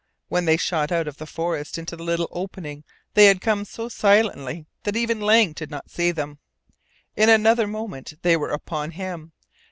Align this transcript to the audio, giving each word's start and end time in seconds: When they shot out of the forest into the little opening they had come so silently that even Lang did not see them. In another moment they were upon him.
When 0.29 0.45
they 0.45 0.57
shot 0.57 0.91
out 0.91 1.07
of 1.07 1.17
the 1.17 1.27
forest 1.27 1.77
into 1.77 1.95
the 1.95 2.01
little 2.01 2.27
opening 2.31 2.83
they 3.13 3.27
had 3.27 3.39
come 3.39 3.63
so 3.65 3.87
silently 3.87 4.65
that 4.83 4.95
even 4.95 5.21
Lang 5.21 5.53
did 5.53 5.69
not 5.69 5.91
see 5.91 6.09
them. 6.09 6.39
In 7.15 7.29
another 7.29 7.67
moment 7.67 8.15
they 8.23 8.35
were 8.35 8.49
upon 8.49 8.89
him. 8.89 9.31